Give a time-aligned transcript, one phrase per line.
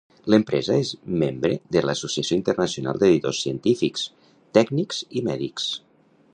[0.33, 4.09] L'empresa és membre de l'Associació internacional d'editors científics,
[4.59, 5.73] tècnics i mèdics.